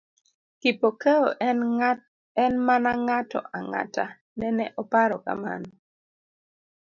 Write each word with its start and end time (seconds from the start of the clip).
Kipokeo 0.61 1.25
en 2.43 2.53
mana 2.67 2.91
ng'ato 3.05 3.39
ang'ata…nene 3.57 4.65
oparo 4.81 5.15
kamano. 5.25 5.71